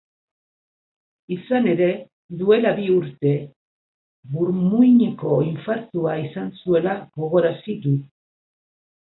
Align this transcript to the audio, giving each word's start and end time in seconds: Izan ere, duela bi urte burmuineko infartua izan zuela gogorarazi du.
Izan 1.35 1.67
ere, 1.73 1.89
duela 2.39 2.71
bi 2.79 2.85
urte 2.93 3.33
burmuineko 4.33 5.37
infartua 5.51 6.17
izan 6.25 6.51
zuela 6.65 6.97
gogorarazi 7.23 7.79
du. 7.87 7.95